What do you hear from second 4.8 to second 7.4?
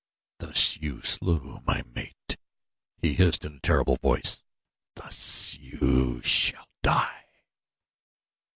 "Thus shall you die!"